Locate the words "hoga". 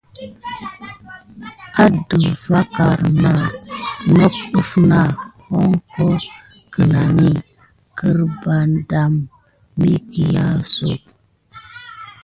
5.49-6.07